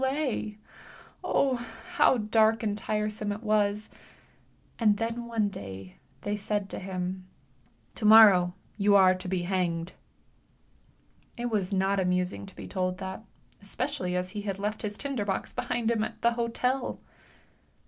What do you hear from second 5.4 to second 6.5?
dav they